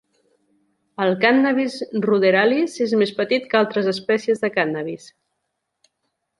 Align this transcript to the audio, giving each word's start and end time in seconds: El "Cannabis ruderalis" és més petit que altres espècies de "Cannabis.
El 1.05 1.11
"Cannabis 1.25 1.75
ruderalis" 2.07 2.79
és 2.87 2.97
més 3.03 3.13
petit 3.21 3.47
que 3.53 3.63
altres 3.63 3.93
espècies 3.95 4.45
de 4.47 4.53
"Cannabis. 4.59 5.09